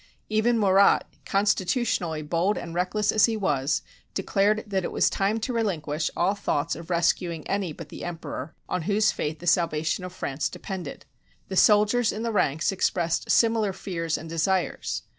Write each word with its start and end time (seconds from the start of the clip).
Even 0.29 0.57
Murat, 0.57 1.03
constitutionally 1.27 2.23
bold 2.23 2.57
and 2.57 2.73
reckless 2.73 3.11
as 3.11 3.25
he 3.25 3.37
was, 3.37 3.83
declared 4.15 4.63
that 4.65 4.83
it 4.83 4.91
was 4.91 5.11
time 5.11 5.39
to 5.41 5.53
relinquish 5.53 6.09
all 6.17 6.33
thoughts 6.33 6.75
of 6.75 6.89
rescuing 6.89 7.47
any 7.47 7.71
but 7.71 7.89
the 7.89 8.03
emperor, 8.03 8.55
on 8.67 8.81
whose 8.89 9.11
fate 9.11 9.37
the 9.37 9.45
salva 9.45 9.83
tion 9.83 10.03
of 10.03 10.11
France 10.11 10.49
depended. 10.49 11.05
The 11.49 11.55
soldiers 11.55 12.11
in 12.11 12.23
the 12.23 12.31
ranks 12.31 12.71
ex 12.71 12.89
pressed 12.89 13.29
similar 13.29 13.73
fears 13.73 14.17
and 14.17 14.27
desires. 14.27 15.03